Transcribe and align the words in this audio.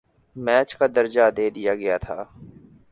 match 0.35 0.69
کا 0.77 0.85
درجہ 0.95 1.25
دے 1.37 1.45
دیا 1.55 1.73
گیا 1.81 1.97
تھا 2.05 2.17